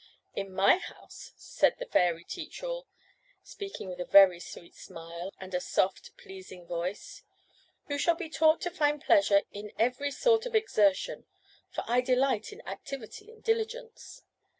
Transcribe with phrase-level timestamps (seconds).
[0.35, 2.87] "In my house," said the fairy Teach all,
[3.43, 7.21] speaking with a very sweet smile and a soft, pleasing voice,
[7.87, 11.27] "you shall be taught to find pleasure in every sort of exertion,
[11.69, 14.23] for I delight in activity and diligence.